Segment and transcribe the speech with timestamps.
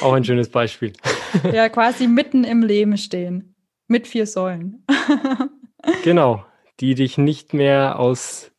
[0.00, 0.94] Auch ein schönes Beispiel.
[1.52, 3.54] ja, quasi mitten im Leben stehen.
[3.86, 4.86] Mit vier Säulen.
[6.04, 6.44] genau,
[6.80, 8.50] die dich nicht mehr aus,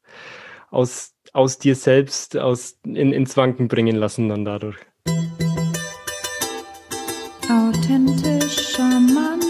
[0.69, 4.77] aus, aus dir selbst aus, in, ins Wanken bringen lassen dann dadurch.
[7.49, 9.43] Authentisch, charmant.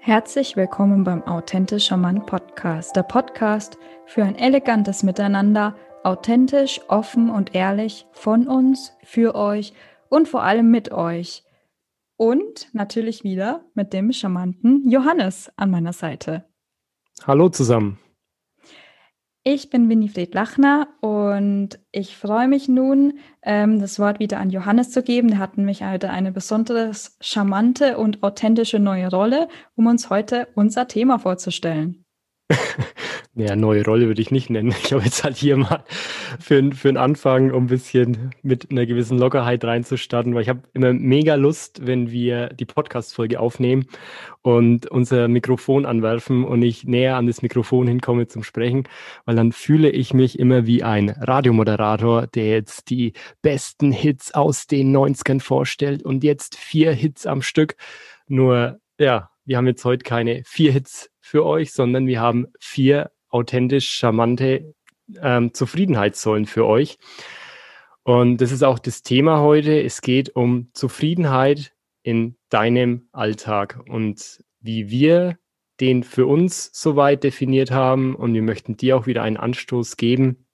[0.00, 7.54] Herzlich willkommen beim Authentisch Charmant Podcast, der Podcast für ein elegantes Miteinander, authentisch, offen und
[7.54, 9.72] ehrlich von uns, für euch
[10.08, 11.44] und vor allem mit euch.
[12.16, 16.44] Und natürlich wieder mit dem charmanten Johannes an meiner Seite.
[17.26, 17.98] Hallo zusammen.
[19.42, 24.90] Ich bin Winifred Lachner und ich freue mich nun, ähm, das Wort wieder an Johannes
[24.90, 25.28] zu geben.
[25.28, 30.88] Der hat nämlich heute eine besonders charmante und authentische neue Rolle, um uns heute unser
[30.88, 32.04] Thema vorzustellen.
[33.32, 34.74] Naja, neue Rolle würde ich nicht nennen.
[34.84, 35.84] Ich habe jetzt halt hier mal
[36.40, 40.62] für, für den Anfang, um ein bisschen mit einer gewissen Lockerheit reinzustarten, weil ich habe
[40.72, 43.86] immer mega Lust, wenn wir die Podcast-Folge aufnehmen
[44.42, 48.88] und unser Mikrofon anwerfen und ich näher an das Mikrofon hinkomme zum Sprechen,
[49.26, 54.66] weil dann fühle ich mich immer wie ein Radiomoderator, der jetzt die besten Hits aus
[54.66, 57.76] den 90ern vorstellt und jetzt vier Hits am Stück.
[58.26, 63.12] Nur, ja, wir haben jetzt heute keine vier Hits für euch, sondern wir haben vier
[63.30, 64.74] authentisch charmante
[65.22, 66.98] ähm, Zufriedenheitssäulen für euch.
[68.02, 69.82] Und das ist auch das Thema heute.
[69.82, 71.72] Es geht um Zufriedenheit
[72.02, 75.38] in deinem Alltag und wie wir
[75.80, 78.14] den für uns soweit definiert haben.
[78.14, 80.46] Und wir möchten dir auch wieder einen Anstoß geben,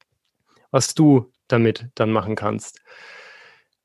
[0.71, 2.81] was du damit dann machen kannst.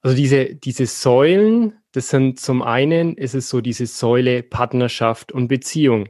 [0.02, 5.48] Also diese, diese Säulen, das sind zum einen, ist es so diese Säule Partnerschaft und
[5.48, 6.10] Beziehung.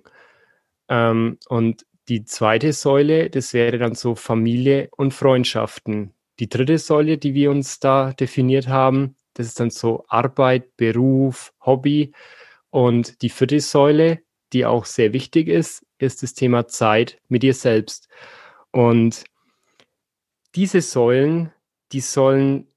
[0.88, 6.14] Ähm, und die zweite Säule, das wäre dann so Familie und Freundschaften.
[6.40, 11.54] Die dritte Säule, die wir uns da definiert haben, das ist dann so Arbeit, Beruf,
[11.66, 12.12] Hobby.
[12.70, 14.20] Und die vierte Säule,
[14.52, 18.10] die auch sehr wichtig ist, ist das Thema Zeit mit dir selbst.
[18.72, 19.24] Und
[20.54, 21.54] diese Säulen,
[21.94, 22.68] die sollen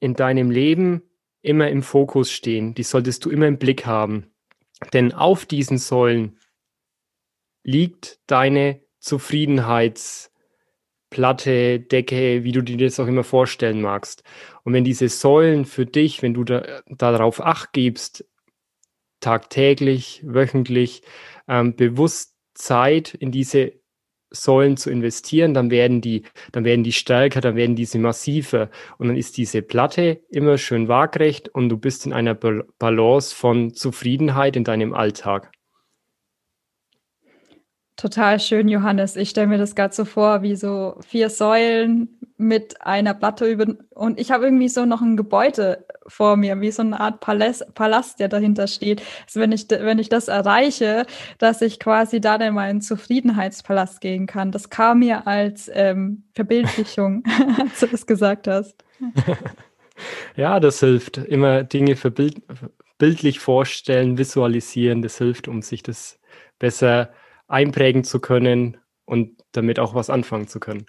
[0.00, 1.02] in deinem Leben
[1.42, 2.72] immer im Fokus stehen.
[2.72, 4.30] Die solltest du immer im Blick haben.
[4.94, 6.37] Denn auf diesen Säulen
[7.62, 14.22] liegt deine Zufriedenheitsplatte, Decke, wie du dir das auch immer vorstellen magst.
[14.64, 18.24] Und wenn diese Säulen für dich, wenn du da, darauf Acht gibst,
[19.20, 21.02] tagtäglich, wöchentlich,
[21.48, 23.72] ähm, bewusst Zeit in diese
[24.30, 29.08] Säulen zu investieren, dann werden die, dann werden die stärker, dann werden diese massiver und
[29.08, 34.56] dann ist diese Platte immer schön waagrecht und du bist in einer Balance von Zufriedenheit
[34.56, 35.50] in deinem Alltag.
[37.98, 39.16] Total schön, Johannes.
[39.16, 43.74] Ich stelle mir das gerade so vor, wie so vier Säulen mit einer Platte über.
[43.90, 47.74] Und ich habe irgendwie so noch ein Gebäude vor mir, wie so eine Art Palast,
[47.74, 49.02] Palast, der dahinter steht.
[49.26, 51.06] Also wenn ich, wenn ich das erreiche,
[51.38, 54.52] dass ich quasi da in meinen Zufriedenheitspalast gehen kann.
[54.52, 57.24] Das kam mir als ähm, Verbildlichung,
[57.58, 58.76] als du das gesagt hast.
[60.36, 61.16] Ja, das hilft.
[61.16, 61.96] Immer Dinge
[62.98, 65.02] bildlich vorstellen, visualisieren.
[65.02, 66.20] Das hilft, um sich das
[66.60, 70.86] besser zu einprägen zu können und damit auch was anfangen zu können.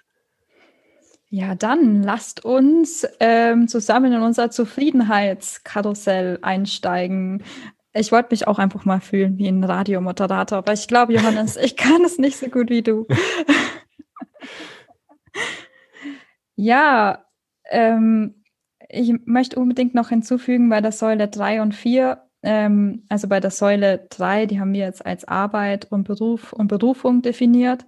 [1.32, 7.44] Ja, dann lasst uns ähm, zusammen in unser Zufriedenheitskarussell einsteigen.
[7.92, 11.76] Ich wollte mich auch einfach mal fühlen wie ein Radiomoderator, aber ich glaube, Johannes, ich
[11.76, 13.06] kann es nicht so gut wie du.
[16.56, 17.24] ja,
[17.70, 18.42] ähm,
[18.88, 23.50] ich möchte unbedingt noch hinzufügen bei der Säule 3 und 4, ähm, also bei der
[23.50, 27.84] Säule 3, die haben wir jetzt als Arbeit und Beruf und Berufung definiert,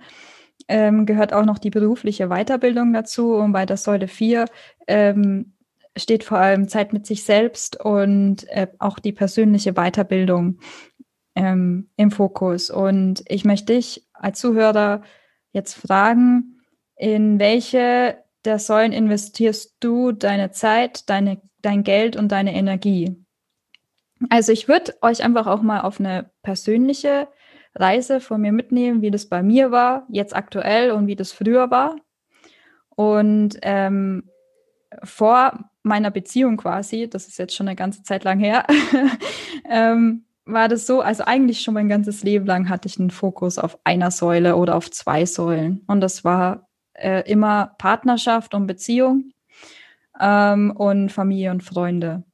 [0.69, 3.35] ähm, gehört auch noch die berufliche Weiterbildung dazu.
[3.35, 4.47] Und bei der Säule 4
[4.87, 5.55] ähm,
[5.97, 10.59] steht vor allem Zeit mit sich selbst und äh, auch die persönliche Weiterbildung
[11.35, 12.71] ähm, im Fokus.
[12.71, 15.03] Und ich möchte dich als Zuhörer
[15.53, 16.61] jetzt fragen,
[16.97, 23.22] in welche der Säulen investierst du deine Zeit, deine, dein Geld und deine Energie?
[24.31, 27.29] Also ich würde euch einfach auch mal auf eine persönliche
[27.75, 31.71] Reise von mir mitnehmen, wie das bei mir war, jetzt aktuell und wie das früher
[31.71, 31.97] war.
[32.91, 34.29] Und ähm,
[35.03, 38.67] vor meiner Beziehung quasi, das ist jetzt schon eine ganze Zeit lang her,
[39.69, 43.59] ähm, war das so, also eigentlich schon mein ganzes Leben lang hatte ich einen Fokus
[43.59, 45.83] auf einer Säule oder auf zwei Säulen.
[45.87, 49.33] Und das war äh, immer Partnerschaft und Beziehung
[50.21, 52.25] ähm, und Familie und Freunde.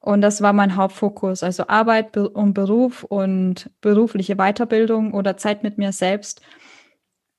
[0.00, 5.76] Und das war mein Hauptfokus, also Arbeit und Beruf und berufliche Weiterbildung oder Zeit mit
[5.78, 6.40] mir selbst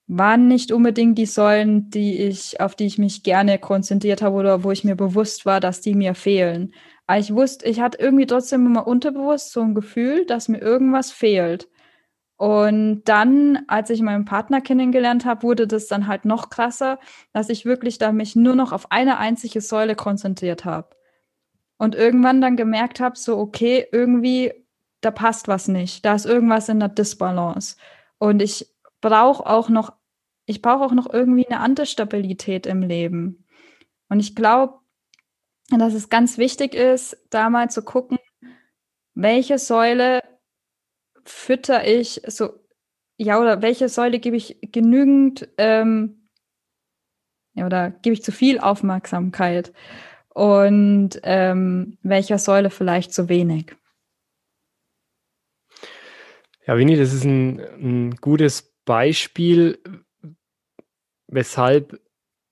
[0.10, 4.64] waren nicht unbedingt die Säulen, die ich, auf die ich mich gerne konzentriert habe oder
[4.64, 6.74] wo ich mir bewusst war, dass die mir fehlen.
[7.06, 11.12] Aber ich wusste, ich hatte irgendwie trotzdem immer unterbewusst so ein Gefühl, dass mir irgendwas
[11.12, 11.70] fehlt.
[12.38, 17.00] Und dann, als ich meinen Partner kennengelernt habe, wurde das dann halt noch krasser,
[17.34, 20.90] dass ich wirklich da mich nur noch auf eine einzige Säule konzentriert habe.
[21.80, 24.54] Und irgendwann dann gemerkt habe, so, okay, irgendwie,
[25.00, 26.04] da passt was nicht.
[26.04, 27.78] Da ist irgendwas in der Disbalance.
[28.18, 28.68] Und ich
[29.00, 29.94] brauche auch noch,
[30.46, 33.46] ich brauche auch noch irgendwie eine andere Stabilität im Leben.
[34.10, 34.80] Und ich glaube,
[35.70, 38.18] dass es ganz wichtig ist, da mal zu gucken,
[39.14, 40.22] welche Säule
[41.24, 42.60] fütter ich so,
[43.16, 46.28] ja, oder welche Säule gebe ich genügend, ähm,
[47.54, 49.72] ja, oder gebe ich zu viel Aufmerksamkeit
[50.34, 53.76] und ähm, welcher Säule vielleicht zu wenig?
[56.66, 59.80] Ja, Winnie, das ist ein, ein gutes Beispiel,
[61.28, 62.00] weshalb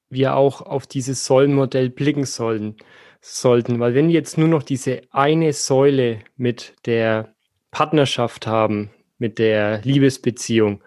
[0.10, 2.78] wir auch auf dieses Säulenmodell blicken sollen,
[3.22, 3.80] sollten.
[3.80, 7.36] Weil wenn wir jetzt nur noch diese eine Säule mit der
[7.72, 10.84] Partnerschaft haben, mit der Liebesbeziehung.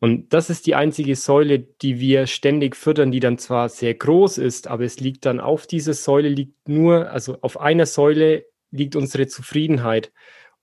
[0.00, 4.38] Und das ist die einzige Säule, die wir ständig füttern, die dann zwar sehr groß
[4.38, 8.94] ist, aber es liegt dann auf dieser Säule, liegt nur, also auf einer Säule liegt
[8.94, 10.12] unsere Zufriedenheit.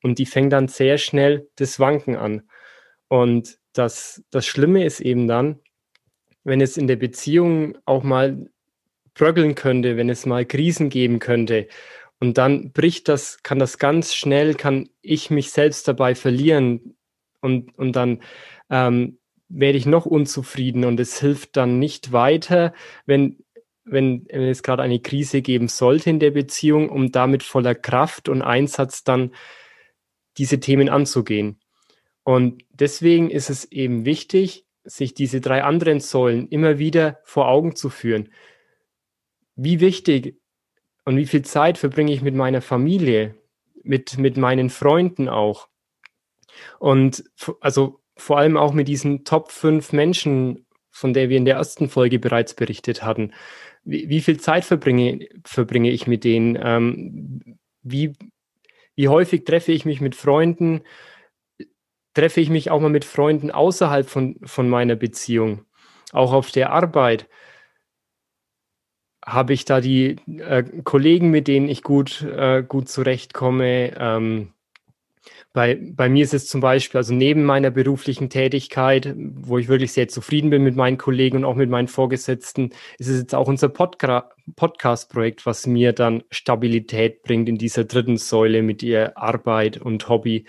[0.01, 2.43] Und die fängt dann sehr schnell das Wanken an.
[3.07, 5.59] Und das, das Schlimme ist eben dann,
[6.43, 8.49] wenn es in der Beziehung auch mal
[9.15, 11.67] bröckeln könnte, wenn es mal Krisen geben könnte
[12.19, 16.95] und dann bricht das, kann das ganz schnell, kann ich mich selbst dabei verlieren
[17.41, 18.21] und, und dann
[18.69, 22.73] ähm, werde ich noch unzufrieden und es hilft dann nicht weiter,
[23.05, 23.43] wenn,
[23.83, 28.41] wenn, es gerade eine Krise geben sollte in der Beziehung, um damit voller Kraft und
[28.41, 29.31] Einsatz dann
[30.37, 31.59] diese Themen anzugehen.
[32.23, 37.75] Und deswegen ist es eben wichtig, sich diese drei anderen Säulen immer wieder vor Augen
[37.75, 38.29] zu führen.
[39.55, 40.37] Wie wichtig
[41.05, 43.35] und wie viel Zeit verbringe ich mit meiner Familie,
[43.83, 45.69] mit, mit meinen Freunden auch.
[46.79, 47.23] Und
[47.61, 51.89] also vor allem auch mit diesen Top 5 Menschen, von der wir in der ersten
[51.89, 53.33] Folge bereits berichtet hatten.
[53.83, 56.57] Wie, wie viel Zeit verbringe, verbringe ich mit denen?
[56.61, 58.13] Ähm, wie,
[58.95, 60.81] wie häufig treffe ich mich mit Freunden?
[62.13, 65.65] Treffe ich mich auch mal mit Freunden außerhalb von, von meiner Beziehung?
[66.13, 67.27] Auch auf der Arbeit?
[69.25, 73.95] habe ich da die äh, Kollegen, mit denen ich gut, äh, gut zurechtkomme.
[73.97, 74.53] Ähm,
[75.55, 79.93] bei, bei mir ist es zum Beispiel, also neben meiner beruflichen Tätigkeit, wo ich wirklich
[79.93, 83.47] sehr zufrieden bin mit meinen Kollegen und auch mit meinen Vorgesetzten, ist es jetzt auch
[83.47, 89.77] unser Podca Podcast-Projekt, was mir dann Stabilität bringt in dieser dritten Säule mit ihr Arbeit
[89.77, 90.43] und Hobby,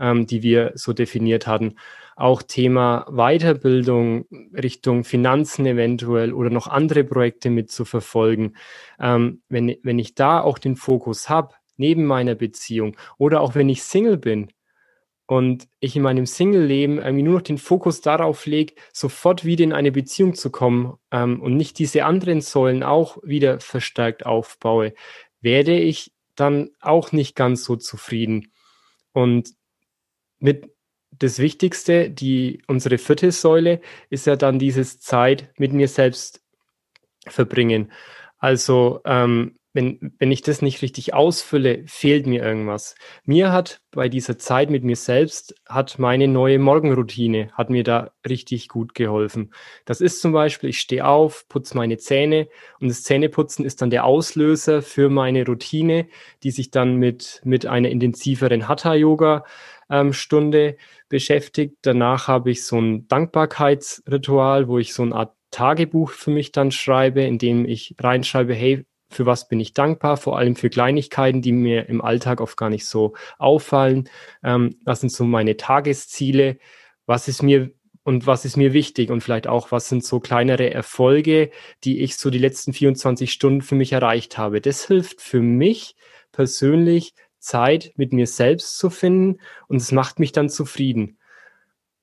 [0.00, 1.76] ähm, die wir so definiert hatten
[2.16, 8.54] auch Thema Weiterbildung Richtung Finanzen eventuell oder noch andere Projekte mit zu verfolgen.
[8.98, 13.68] Ähm, wenn, wenn ich da auch den Fokus habe, neben meiner Beziehung oder auch wenn
[13.68, 14.52] ich Single bin
[15.26, 19.74] und ich in meinem Single-Leben irgendwie nur noch den Fokus darauf lege, sofort wieder in
[19.74, 24.94] eine Beziehung zu kommen ähm, und nicht diese anderen Säulen auch wieder verstärkt aufbaue,
[25.40, 28.52] werde ich dann auch nicht ganz so zufrieden.
[29.12, 29.50] Und
[30.38, 30.70] mit
[31.10, 36.42] das Wichtigste, die, unsere vierte Säule, ist ja dann dieses Zeit mit mir selbst
[37.26, 37.92] verbringen.
[38.38, 42.96] Also ähm, wenn, wenn ich das nicht richtig ausfülle, fehlt mir irgendwas.
[43.24, 48.10] Mir hat bei dieser Zeit mit mir selbst, hat meine neue Morgenroutine, hat mir da
[48.28, 49.52] richtig gut geholfen.
[49.84, 52.48] Das ist zum Beispiel, ich stehe auf, putze meine Zähne
[52.80, 56.08] und das Zähneputzen ist dann der Auslöser für meine Routine,
[56.42, 59.44] die sich dann mit, mit einer intensiveren Hatha-Yoga
[59.90, 60.76] ähm, Stunde
[61.08, 61.76] beschäftigt.
[61.82, 66.72] Danach habe ich so ein Dankbarkeitsritual, wo ich so eine Art Tagebuch für mich dann
[66.72, 71.42] schreibe, in dem ich reinschreibe, hey, für was bin ich dankbar, vor allem für Kleinigkeiten,
[71.42, 74.08] die mir im Alltag oft gar nicht so auffallen.
[74.42, 76.58] Ähm, was sind so meine Tagesziele?
[77.06, 77.70] Was ist mir
[78.08, 81.50] und was ist mir wichtig und vielleicht auch, was sind so kleinere Erfolge,
[81.84, 84.62] die ich so die letzten 24 Stunden für mich erreicht habe.
[84.62, 85.94] Das hilft für mich
[86.32, 91.18] persönlich Zeit mit mir selbst zu finden und es macht mich dann zufrieden.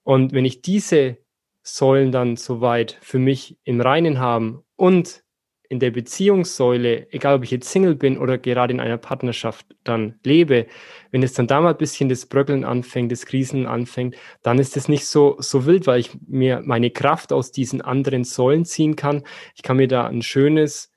[0.03, 1.17] Und wenn ich diese
[1.63, 5.23] Säulen dann soweit für mich im Reinen haben und
[5.69, 10.19] in der Beziehungssäule, egal ob ich jetzt Single bin oder gerade in einer Partnerschaft dann
[10.23, 10.67] lebe,
[11.11, 14.77] wenn es dann da mal ein bisschen das Bröckeln anfängt, das Krisen anfängt, dann ist
[14.77, 18.95] es nicht so, so wild, weil ich mir meine Kraft aus diesen anderen Säulen ziehen
[18.95, 19.23] kann.
[19.55, 20.91] Ich kann mir da ein schönes,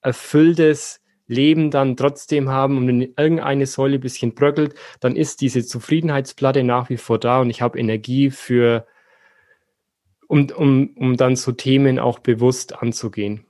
[0.00, 5.64] erfülltes, Leben dann trotzdem haben und wenn irgendeine Säule ein bisschen bröckelt, dann ist diese
[5.64, 8.86] Zufriedenheitsplatte nach wie vor da und ich habe Energie für,
[10.28, 13.44] um, um, um dann so Themen auch bewusst anzugehen.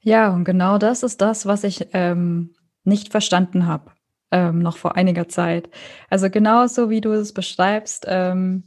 [0.00, 3.90] Ja, und genau das ist das, was ich ähm, nicht verstanden habe,
[4.30, 5.68] ähm, noch vor einiger Zeit.
[6.08, 8.62] Also genauso wie du es beschreibst, ähm,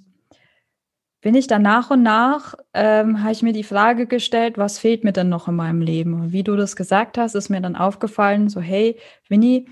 [1.22, 5.04] bin ich dann nach und nach, ähm, habe ich mir die Frage gestellt, was fehlt
[5.04, 6.16] mir denn noch in meinem Leben?
[6.16, 9.70] Und wie du das gesagt hast, ist mir dann aufgefallen, so hey, Winnie,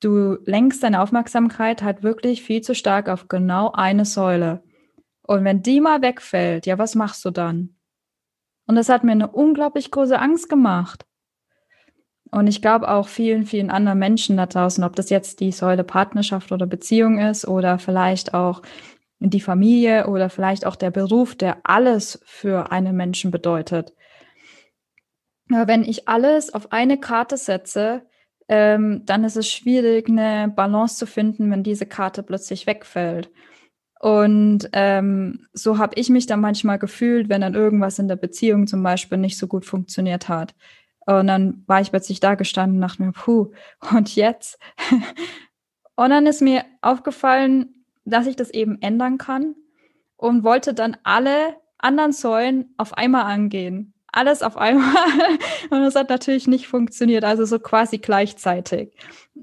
[0.00, 4.62] du lenkst deine Aufmerksamkeit halt wirklich viel zu stark auf genau eine Säule.
[5.26, 7.76] Und wenn die mal wegfällt, ja, was machst du dann?
[8.66, 11.04] Und das hat mir eine unglaublich große Angst gemacht.
[12.30, 15.84] Und ich glaube auch vielen, vielen anderen Menschen da draußen, ob das jetzt die Säule
[15.84, 18.62] Partnerschaft oder Beziehung ist oder vielleicht auch
[19.20, 23.94] die Familie oder vielleicht auch der Beruf, der alles für einen Menschen bedeutet.
[25.48, 28.02] wenn ich alles auf eine Karte setze,
[28.48, 33.30] ähm, dann ist es schwierig, eine Balance zu finden, wenn diese Karte plötzlich wegfällt.
[34.04, 38.66] Und ähm, so habe ich mich dann manchmal gefühlt, wenn dann irgendwas in der Beziehung
[38.66, 40.54] zum Beispiel nicht so gut funktioniert hat.
[41.06, 43.52] Und dann war ich plötzlich da gestanden und dachte mir, puh,
[43.96, 44.58] und jetzt?
[45.96, 49.54] und dann ist mir aufgefallen, dass ich das eben ändern kann
[50.18, 54.94] und wollte dann alle anderen Säulen auf einmal angehen alles auf einmal.
[55.70, 58.94] Und das hat natürlich nicht funktioniert, also so quasi gleichzeitig.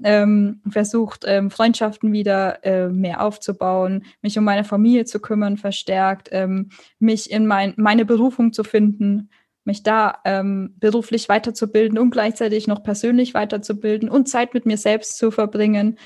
[0.02, 6.30] Ähm, versucht, ähm, Freundschaften wieder äh, mehr aufzubauen, mich um meine Familie zu kümmern, verstärkt,
[6.32, 9.30] ähm, mich in mein, meine Berufung zu finden,
[9.64, 15.18] mich da ähm, beruflich weiterzubilden und gleichzeitig noch persönlich weiterzubilden und Zeit mit mir selbst
[15.18, 15.98] zu verbringen.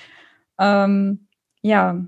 [0.59, 1.29] Ähm,
[1.63, 2.05] ja,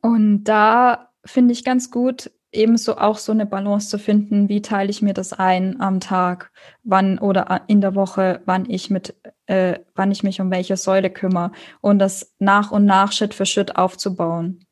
[0.00, 4.90] und da finde ich ganz gut, ebenso auch so eine Balance zu finden, wie teile
[4.90, 6.50] ich mir das ein am Tag,
[6.82, 9.14] wann oder in der Woche, wann ich mit,
[9.46, 13.46] äh, wann ich mich um welche Säule kümmere und das nach und nach Schritt für
[13.46, 14.64] Schritt aufzubauen.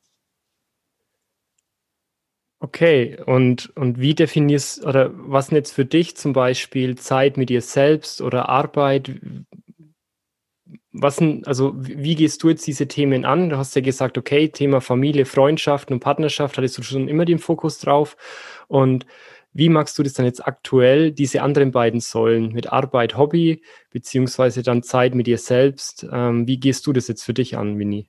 [2.59, 7.51] Okay, und, und wie definierst oder was denn jetzt für dich zum Beispiel Zeit mit
[7.51, 9.21] dir selbst oder Arbeit?
[10.99, 13.51] Was also wie gehst du jetzt diese Themen an?
[13.51, 17.39] Du hast ja gesagt, okay, Thema Familie, Freundschaften und Partnerschaft hattest du schon immer den
[17.39, 18.17] Fokus drauf.
[18.69, 19.07] Und
[19.53, 24.63] wie magst du das dann jetzt aktuell, diese anderen beiden Säulen mit Arbeit, Hobby, beziehungsweise
[24.63, 26.07] dann Zeit mit dir selbst?
[26.11, 28.09] Ähm, wie gehst du das jetzt für dich an, Winnie?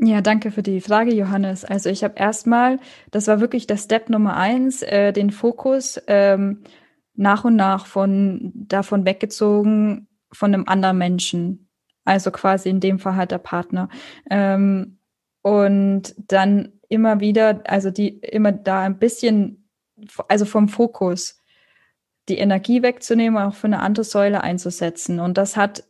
[0.00, 1.64] Ja, danke für die Frage, Johannes.
[1.64, 2.78] Also ich habe erstmal,
[3.10, 6.62] das war wirklich der Step Nummer eins, äh, den Fokus ähm,
[7.14, 11.69] nach und nach von davon weggezogen von einem anderen Menschen
[12.10, 13.88] also quasi in dem Fall halt der Partner.
[14.28, 14.98] Ähm,
[15.42, 19.68] und dann immer wieder, also die immer da ein bisschen,
[20.26, 21.38] also vom Fokus,
[22.28, 25.20] die Energie wegzunehmen, auch für eine andere Säule einzusetzen.
[25.20, 25.84] Und das hat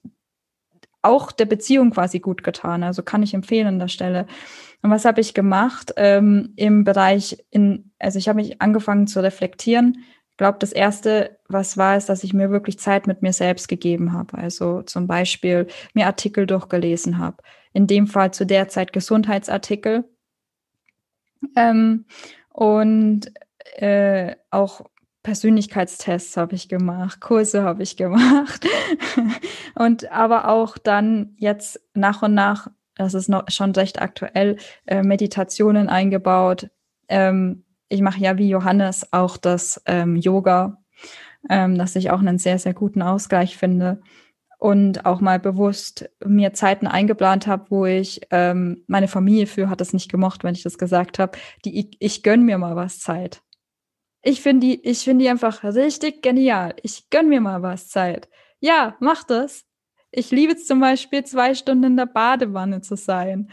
[1.01, 2.83] auch der Beziehung quasi gut getan.
[2.83, 4.27] Also kann ich empfehlen an der Stelle.
[4.83, 9.23] Und was habe ich gemacht ähm, im Bereich in, also ich habe mich angefangen zu
[9.23, 10.05] reflektieren,
[10.41, 14.15] glaube, das Erste, was war, ist, dass ich mir wirklich Zeit mit mir selbst gegeben
[14.15, 14.39] habe.
[14.39, 17.37] Also zum Beispiel mir Artikel durchgelesen habe.
[17.75, 20.05] In dem Fall zu der Zeit Gesundheitsartikel.
[21.57, 22.07] Ähm,
[22.49, 23.31] und
[23.77, 24.87] äh, auch
[25.23, 28.67] Persönlichkeitstests habe ich gemacht, Kurse habe ich gemacht.
[29.75, 34.57] und aber auch dann jetzt nach und nach, das ist noch schon recht aktuell,
[34.87, 36.71] äh, Meditationen eingebaut.
[37.09, 40.79] Ähm, ich mache ja wie Johannes auch das ähm, Yoga,
[41.51, 44.01] ähm, dass ich auch einen sehr, sehr guten Ausgleich finde
[44.59, 49.81] und auch mal bewusst mir Zeiten eingeplant habe, wo ich ähm, meine Familie für hat
[49.81, 51.37] das nicht gemocht, wenn ich das gesagt habe.
[51.65, 53.43] Die ich, ich gönn mir mal was Zeit.
[54.23, 56.75] Ich finde die, ich finde die einfach richtig genial.
[56.83, 58.29] Ich gönn mir mal was Zeit.
[58.61, 59.65] Ja, mach das.
[60.13, 63.51] Ich liebe es zum Beispiel, zwei Stunden in der Badewanne zu sein.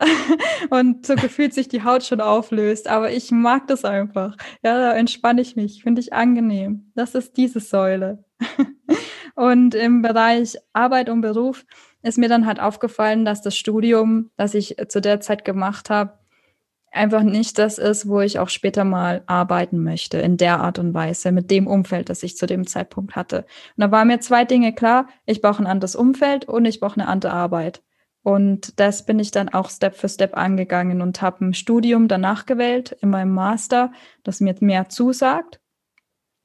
[0.70, 2.88] und so gefühlt sich die Haut schon auflöst.
[2.88, 4.36] Aber ich mag das einfach.
[4.62, 6.90] Ja, da entspanne ich mich, finde ich angenehm.
[6.94, 8.24] Das ist diese Säule.
[9.34, 11.64] und im Bereich Arbeit und Beruf
[12.02, 16.18] ist mir dann halt aufgefallen, dass das Studium, das ich zu der Zeit gemacht habe,
[16.92, 20.94] einfach nicht das ist, wo ich auch später mal arbeiten möchte, in der Art und
[20.94, 23.46] Weise, mit dem Umfeld, das ich zu dem Zeitpunkt hatte.
[23.76, 25.08] Und da waren mir zwei Dinge klar.
[25.26, 27.82] Ich brauche ein anderes Umfeld und ich brauche eine andere Arbeit.
[28.22, 32.44] Und das bin ich dann auch Step für Step angegangen und habe ein Studium danach
[32.44, 33.92] gewählt, in meinem Master,
[34.24, 35.60] das mir mehr zusagt,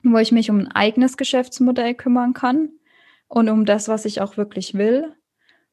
[0.04, 2.70] wo ich mich um ein eigenes Geschäftsmodell kümmern kann
[3.28, 5.14] und um das, was ich auch wirklich will.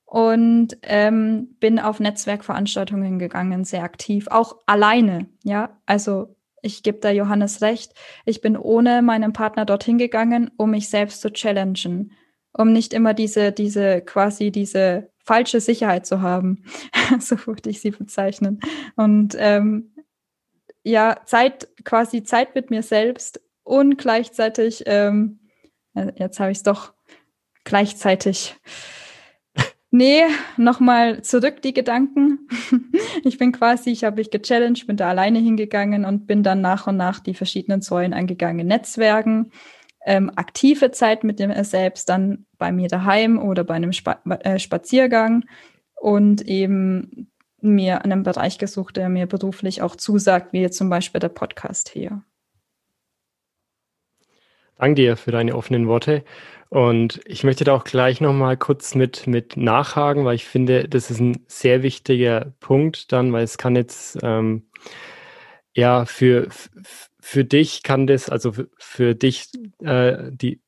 [0.05, 5.29] Und ähm, bin auf Netzwerkveranstaltungen gegangen, sehr aktiv, auch alleine.
[5.43, 7.95] Ja, also ich gebe da Johannes recht.
[8.27, 12.13] Ich bin ohne meinen Partner dorthin gegangen, um mich selbst zu challengen,
[12.53, 16.65] um nicht immer diese, diese quasi diese falsche Sicherheit zu haben.
[17.21, 18.61] so würde ich sie bezeichnen.
[18.97, 19.93] Und ähm,
[20.85, 25.41] ja, Zeit, quasi Zeit mit mir selbst und gleichzeitig, ähm,
[25.95, 26.93] äh, jetzt habe ich es doch
[27.65, 28.57] gleichzeitig.
[29.95, 30.23] Nee,
[30.57, 32.49] nochmal zurück die Gedanken.
[33.25, 36.87] Ich bin quasi, ich habe mich gechallenged, bin da alleine hingegangen und bin dann nach
[36.87, 38.67] und nach die verschiedenen Säulen angegangen.
[38.67, 39.53] Netzwerken,
[40.05, 44.59] ähm, aktive Zeit mit dem selbst, dann bei mir daheim oder bei einem Spa äh,
[44.59, 45.45] Spaziergang
[45.95, 47.31] und eben
[47.61, 52.23] mir einen Bereich gesucht, der mir beruflich auch zusagt, wie zum Beispiel der Podcast hier.
[54.77, 56.25] Danke dir für deine offenen Worte.
[56.69, 61.11] Und ich möchte da auch gleich nochmal kurz mit, mit nachhaken, weil ich finde, das
[61.11, 64.67] ist ein sehr wichtiger Punkt dann, weil es kann jetzt, ähm,
[65.75, 66.49] ja, für
[67.45, 69.47] dich kann das, also für, für dich,
[69.83, 70.61] äh, die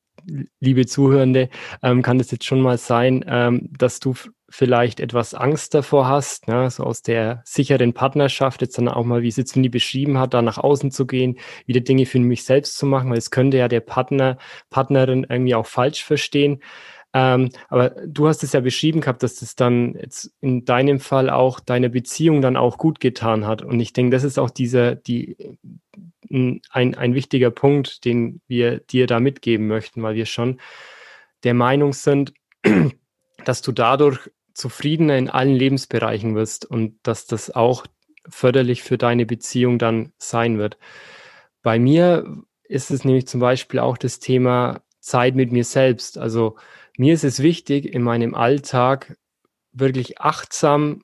[0.61, 1.51] liebe Zuhörende,
[1.83, 4.15] ähm, kann das jetzt schon mal sein, ähm, dass du
[4.49, 9.23] vielleicht etwas Angst davor hast, ne, so aus der sicheren Partnerschaft, jetzt dann auch mal,
[9.23, 12.45] wie es jetzt Winnie beschrieben hat, da nach außen zu gehen, wieder Dinge für mich
[12.45, 14.39] selbst zu machen, weil es könnte ja der Partner,
[14.71, 16.63] Partnerin irgendwie auch falsch verstehen.
[17.13, 21.31] Ähm, aber du hast es ja beschrieben gehabt, dass das dann jetzt in deinem Fall
[21.31, 23.63] auch deine Beziehung dann auch gut getan hat.
[23.63, 25.37] Und ich denke, das ist auch dieser, die,
[26.35, 30.61] ein, ein wichtiger Punkt, den wir dir da mitgeben möchten, weil wir schon
[31.45, 32.33] der Meinung sind,
[33.45, 37.87] dass du dadurch zufriedener in allen Lebensbereichen wirst und dass das auch
[38.29, 40.79] förderlich für deine Beziehung dann sein wird.
[41.63, 46.19] Bei mir ist es nämlich zum Beispiel auch das Thema Zeit mit mir selbst.
[46.19, 46.57] Also
[46.97, 49.17] mir ist es wichtig, in meinem Alltag
[49.73, 51.03] wirklich achtsam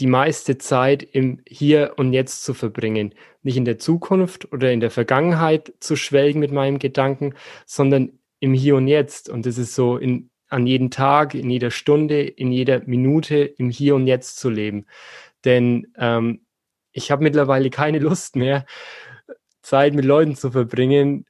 [0.00, 3.14] die meiste Zeit im Hier und Jetzt zu verbringen.
[3.42, 7.34] Nicht in der Zukunft oder in der Vergangenheit zu schwelgen mit meinem Gedanken,
[7.66, 9.28] sondern im Hier und Jetzt.
[9.28, 13.70] Und das ist so in an jeden Tag, in jeder Stunde, in jeder Minute im
[13.70, 14.86] Hier und Jetzt zu leben.
[15.44, 16.44] Denn ähm,
[16.92, 18.66] ich habe mittlerweile keine Lust mehr,
[19.62, 21.24] Zeit mit Leuten zu verbringen,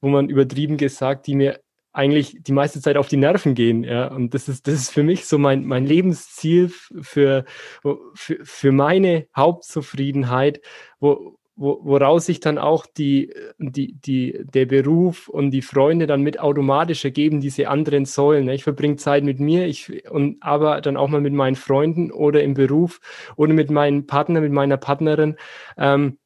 [0.00, 1.60] wo man übertrieben gesagt, die mir
[1.96, 3.82] eigentlich die meiste Zeit auf die Nerven gehen.
[3.82, 4.08] Ja?
[4.08, 7.44] Und das ist, das ist für mich so mein, mein Lebensziel für,
[7.80, 10.60] für, für meine Hauptzufriedenheit,
[11.00, 16.20] wo, wo, woraus sich dann auch die, die, die, der Beruf und die Freunde dann
[16.20, 18.44] mit automatisch ergeben, diese anderen Säulen.
[18.44, 18.54] Ne?
[18.54, 22.42] Ich verbringe Zeit mit mir, ich, und aber dann auch mal mit meinen Freunden oder
[22.42, 23.00] im Beruf
[23.36, 25.36] oder mit meinem Partner, mit meiner Partnerin
[25.78, 26.18] ähm,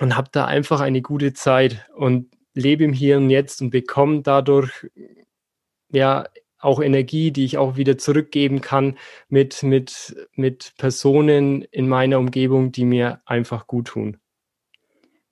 [0.00, 4.22] und habe da einfach eine gute Zeit und lebe im Hier und Jetzt und bekomme
[4.22, 4.86] dadurch
[5.90, 6.26] ja
[6.58, 12.72] auch Energie, die ich auch wieder zurückgeben kann mit, mit, mit Personen in meiner Umgebung,
[12.72, 14.18] die mir einfach gut tun.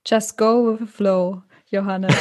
[0.07, 2.15] Just go with the flow, Johannes.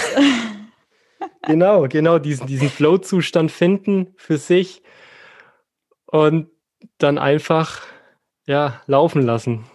[1.43, 4.81] genau, genau, diesen, diesen Flow-Zustand finden für sich
[6.07, 6.49] und
[6.97, 7.83] dann einfach
[8.47, 9.65] ja, laufen lassen.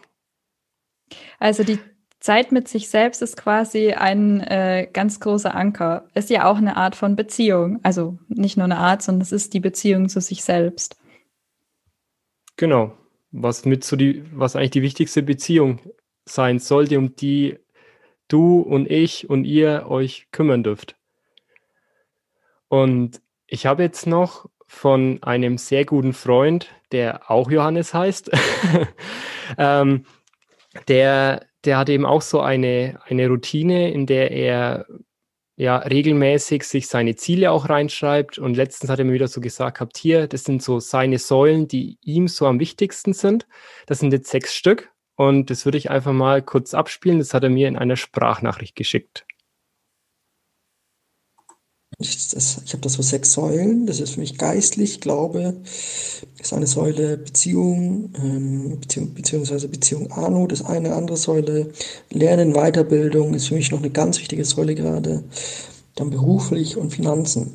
[1.38, 1.79] Also die
[2.21, 6.05] Zeit mit sich selbst ist quasi ein äh, ganz großer Anker.
[6.15, 7.81] Ist ja auch eine Art von Beziehung.
[7.83, 10.97] Also nicht nur eine Art, sondern es ist die Beziehung zu sich selbst.
[12.57, 12.93] Genau.
[13.33, 15.81] Was mit so die, was eigentlich die wichtigste Beziehung
[16.27, 17.59] sein sollte, um die
[18.29, 20.97] du und ich und ihr euch kümmern dürft.
[22.69, 28.31] Und ich habe jetzt noch von einem sehr guten Freund, der auch Johannes heißt,
[29.59, 30.05] ähm,
[30.87, 34.87] der, der hat eben auch so eine, eine Routine, in der er
[35.57, 38.38] ja regelmäßig sich seine Ziele auch reinschreibt.
[38.38, 41.68] Und letztens hat er mir wieder so gesagt gehabt, hier, das sind so seine Säulen,
[41.68, 43.46] die ihm so am wichtigsten sind.
[43.87, 44.90] Das sind jetzt sechs Stück.
[45.16, 47.18] Und das würde ich einfach mal kurz abspielen.
[47.18, 49.27] Das hat er mir in einer Sprachnachricht geschickt.
[52.01, 53.87] Ich, ich habe das so sechs Säulen.
[53.87, 55.55] Das ist für mich geistlich, Glaube,
[56.39, 61.73] ist eine Säule Beziehung, ähm, Beziehung beziehungsweise Beziehung Arno, das eine andere Säule
[62.11, 65.25] Lernen, Weiterbildung ist für mich noch eine ganz wichtige Säule gerade.
[65.95, 67.53] Dann beruflich und Finanzen.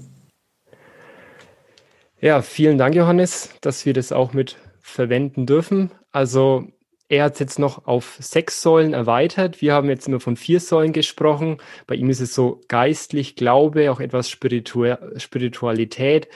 [2.21, 5.89] Ja, vielen Dank, Johannes, dass wir das auch mit verwenden dürfen.
[6.11, 6.67] Also
[7.07, 9.61] er hat es jetzt noch auf sechs Säulen erweitert.
[9.61, 11.57] Wir haben jetzt immer von vier Säulen gesprochen.
[11.85, 16.27] Bei ihm ist es so geistlich, Glaube, auch etwas Spiritu Spiritualität,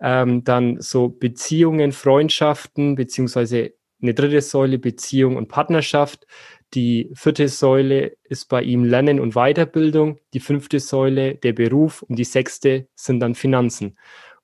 [0.00, 6.26] ähm, dann so Beziehungen, Freundschaften, beziehungsweise eine dritte Säule Beziehung und Partnerschaft.
[6.74, 10.18] Die vierte Säule ist bei ihm Lernen und Weiterbildung.
[10.34, 13.98] Die fünfte Säule der Beruf und die sechste sind dann Finanzen.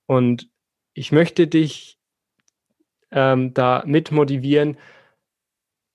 [0.07, 0.49] Und
[0.93, 1.99] ich möchte dich
[3.11, 4.77] ähm, da mit motivieren,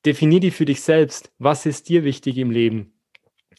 [0.05, 1.31] Definier die für dich selbst.
[1.39, 2.93] Was ist dir wichtig im Leben?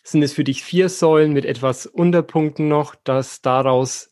[0.02, 4.10] Sind es für dich vier Säulen mit etwas Unterpunkten noch, dass daraus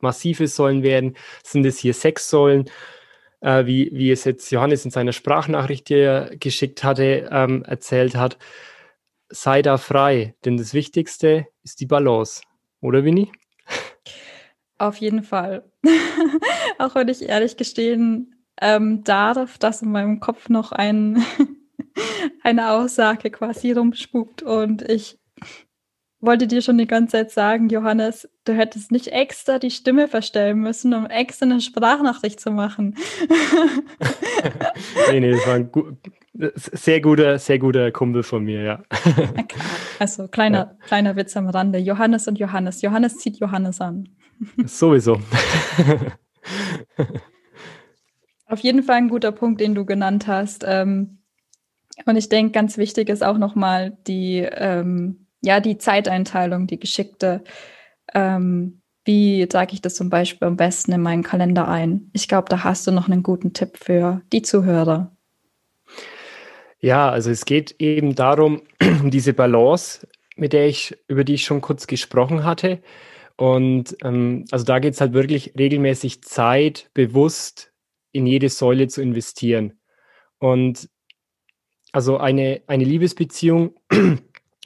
[0.00, 1.16] massive Säulen werden?
[1.44, 2.68] Sind es hier sechs Säulen,
[3.40, 8.38] äh, wie, wie es jetzt Johannes in seiner Sprachnachricht hier geschickt hatte, ähm, erzählt hat?
[9.30, 12.42] sei da frei, denn das Wichtigste ist die Balance.
[12.80, 13.30] Oder Winnie?
[14.78, 15.70] Auf jeden Fall.
[16.78, 21.24] Auch wenn ich ehrlich gestehen ähm, darf, dass in meinem Kopf noch ein,
[22.42, 25.18] eine Aussage quasi rumspukt und ich
[26.20, 30.58] wollte dir schon die ganze Zeit sagen, Johannes, du hättest nicht extra die Stimme verstellen
[30.58, 32.96] müssen, um extra eine Sprachnachricht zu machen.
[35.10, 35.92] nee, nee, das war ein gu
[36.54, 38.82] sehr guter, sehr guter Kumpel von mir, ja.
[39.98, 40.86] also kleiner, ja.
[40.86, 41.78] kleiner Witz am Rande.
[41.78, 42.80] Johannes und Johannes.
[42.80, 44.08] Johannes zieht Johannes an.
[44.64, 45.20] Sowieso.
[48.46, 50.64] Auf jeden Fall ein guter Punkt, den du genannt hast.
[50.66, 51.18] Ähm,
[52.06, 57.42] und ich denke, ganz wichtig ist auch nochmal die ähm, ja, die Zeiteinteilung, die geschickte.
[58.14, 62.10] Ähm, wie trage ich das zum Beispiel am besten in meinen Kalender ein?
[62.12, 65.16] Ich glaube, da hast du noch einen guten Tipp für die Zuhörer.
[66.80, 68.62] Ja, also es geht eben darum,
[69.02, 70.06] um diese Balance,
[70.36, 72.80] mit der ich, über die ich schon kurz gesprochen hatte.
[73.36, 77.72] Und ähm, also da geht es halt wirklich regelmäßig Zeit bewusst
[78.12, 79.78] in jede Säule zu investieren.
[80.38, 80.88] Und
[81.92, 83.74] also eine, eine Liebesbeziehung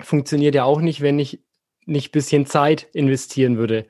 [0.03, 1.41] funktioniert ja auch nicht, wenn ich
[1.87, 3.87] nicht ein bisschen Zeit investieren würde.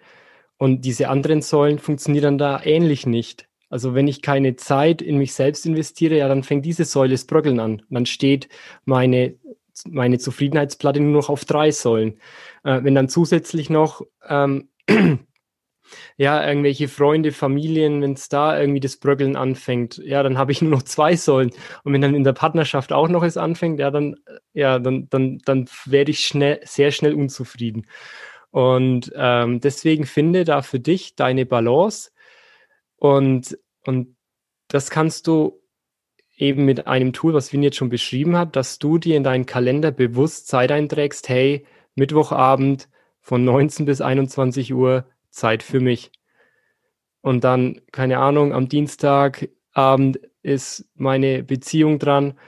[0.59, 3.49] Und diese anderen Säulen funktionieren dann da ähnlich nicht.
[3.69, 7.25] Also wenn ich keine Zeit in mich selbst investiere, ja, dann fängt diese Säule das
[7.25, 7.83] Bröckeln an.
[7.89, 8.49] Dann steht
[8.85, 9.35] meine,
[9.89, 12.19] meine Zufriedenheitsplatte nur noch auf drei Säulen.
[12.65, 14.69] Äh, wenn dann zusätzlich noch ähm,
[16.17, 20.63] ja, irgendwelche Freunde, Familien, wenn es da irgendwie das Bröckeln anfängt, ja, dann habe ich
[20.63, 21.51] nur noch zwei Säulen.
[21.85, 24.17] Und wenn dann in der Partnerschaft auch noch es anfängt, ja, dann,
[24.53, 27.87] ja, dann, dann, dann werde ich schnell, sehr schnell unzufrieden.
[28.51, 32.11] Und ähm, deswegen finde da für dich deine Balance
[32.97, 34.17] und, und
[34.69, 35.63] das kannst du
[36.37, 39.47] eben mit einem Tool, was Win jetzt schon beschrieben hat, dass du dir in deinen
[39.47, 42.89] Kalender bewusst Zeit einträgst, hey, Mittwochabend
[43.21, 46.13] von 19 bis 21 Uhr Zeit für mich.
[47.21, 52.39] Und dann, keine Ahnung, am Dienstagabend ist meine Beziehung dran.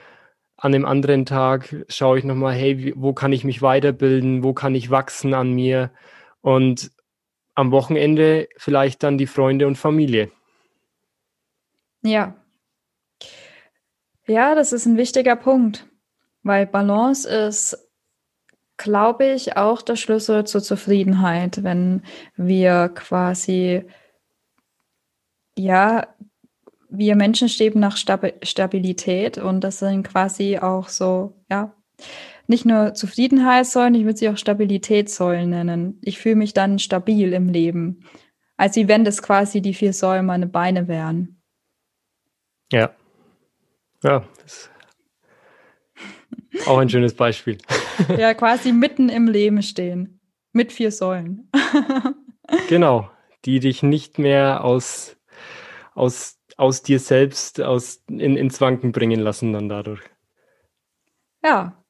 [0.57, 4.43] An dem anderen Tag schaue ich nochmal, hey, wo kann ich mich weiterbilden?
[4.43, 5.91] Wo kann ich wachsen an mir?
[6.41, 6.91] Und
[7.55, 10.29] am Wochenende vielleicht dann die Freunde und Familie.
[12.03, 12.35] Ja.
[14.27, 15.87] Ja, das ist ein wichtiger Punkt,
[16.43, 17.84] weil Balance ist
[18.77, 22.03] glaube ich, auch der Schlüssel zur Zufriedenheit, wenn
[22.35, 23.85] wir quasi,
[25.57, 26.07] ja,
[26.89, 31.73] wir Menschen streben nach Stabilität und das sind quasi auch so, ja,
[32.47, 35.99] nicht nur Zufriedenheitssäulen, ich würde sie auch Stabilitätssäulen nennen.
[36.03, 38.05] Ich fühle mich dann stabil im Leben.
[38.55, 41.41] Als wenn das quasi die vier Säulen meine Beine wären.
[42.71, 42.91] Ja.
[44.03, 44.69] Ja, das
[46.67, 47.57] auch ein schönes Beispiel.
[48.17, 50.19] Ja, quasi mitten im Leben stehen.
[50.51, 51.49] Mit vier Säulen.
[52.69, 53.09] Genau,
[53.45, 55.17] die dich nicht mehr aus,
[55.95, 60.01] aus, aus dir selbst aus, in, ins Wanken bringen lassen dann dadurch.
[61.43, 61.83] Ja.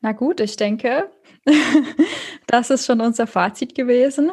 [0.00, 1.10] Na gut, ich denke,
[2.46, 4.32] das ist schon unser Fazit gewesen.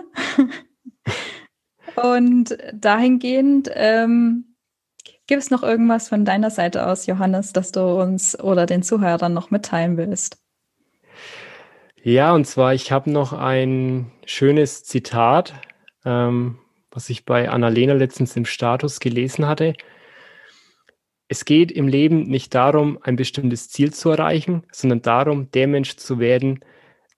[1.95, 4.48] Und dahingehend ähm,
[5.29, 9.31] Gibt es noch irgendwas von deiner Seite aus, Johannes, das du uns oder den Zuhörern
[9.31, 10.39] noch mitteilen willst?
[12.01, 15.53] Ja, und zwar, ich habe noch ein schönes Zitat,
[16.03, 16.57] ähm,
[16.89, 19.75] was ich bei Annalena letztens im Status gelesen hatte.
[21.27, 25.95] Es geht im Leben nicht darum, ein bestimmtes Ziel zu erreichen, sondern darum, der Mensch
[25.97, 26.61] zu werden,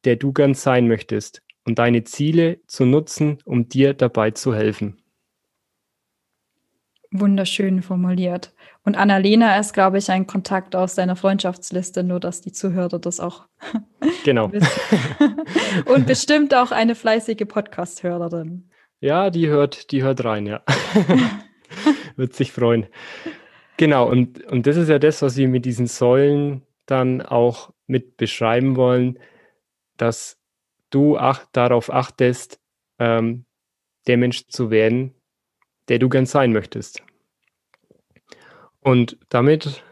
[0.03, 5.00] der du gern sein möchtest und deine Ziele zu nutzen, um dir dabei zu helfen
[7.11, 8.53] wunderschön formuliert.
[8.83, 13.19] Und Annalena ist, glaube ich, ein Kontakt aus deiner Freundschaftsliste, nur dass die Zuhörer das
[13.19, 13.45] auch
[14.23, 14.51] genau.
[15.85, 18.69] Und bestimmt auch eine fleißige Podcast-Hörerin.
[18.99, 20.63] Ja, die hört, die hört rein, ja.
[22.15, 22.87] Wird sich freuen.
[23.77, 28.17] Genau, und, und das ist ja das, was wir mit diesen Säulen dann auch mit
[28.17, 29.17] beschreiben wollen,
[29.97, 30.37] dass
[30.91, 32.59] du ach, darauf achtest,
[32.99, 33.45] ähm,
[34.07, 35.15] der Mensch zu werden,
[35.91, 37.03] der du gern sein möchtest.
[38.79, 39.83] Und damit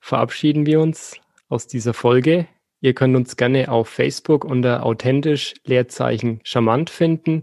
[0.00, 2.48] verabschieden wir uns aus dieser Folge.
[2.80, 7.42] Ihr könnt uns gerne auf Facebook unter authentisch Leerzeichen charmant finden.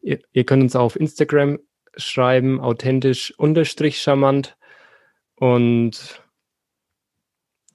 [0.00, 1.58] Ihr, ihr könnt uns auf Instagram
[1.96, 4.56] schreiben, authentisch unterstrich charmant.
[5.34, 6.22] Und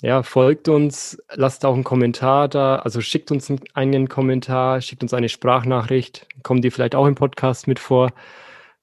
[0.01, 5.13] ja, folgt uns, lasst auch einen Kommentar da, also schickt uns einen Kommentar, schickt uns
[5.13, 8.13] eine Sprachnachricht, kommt ihr vielleicht auch im Podcast mit vor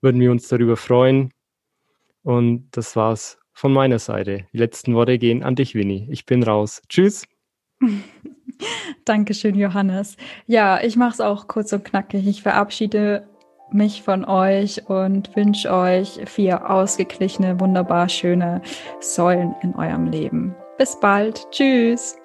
[0.01, 1.33] würden wir uns darüber freuen.
[2.23, 4.47] Und das war's von meiner Seite.
[4.53, 6.07] Die letzten Worte gehen an dich, Winnie.
[6.11, 6.83] Ich bin raus.
[6.89, 7.27] Tschüss.
[9.05, 10.17] Dankeschön, Johannes.
[10.47, 12.27] Ja, ich mache es auch kurz und knackig.
[12.27, 13.27] Ich verabschiede
[13.73, 18.63] mich von euch und wünsche euch vier ausgeglichene, wunderbar schöne
[19.01, 20.55] Säulen in eurem Leben.
[20.77, 21.47] Bis bald.
[21.51, 22.20] Tschüss.